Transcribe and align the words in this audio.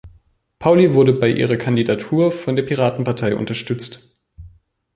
Pauli 0.57 0.95
wurde 0.95 1.13
bei 1.13 1.29
ihrer 1.29 1.57
Kandidatur 1.57 2.31
von 2.31 2.55
der 2.55 2.63
Piratenpartei 2.63 3.35
unterstützt. 3.35 4.11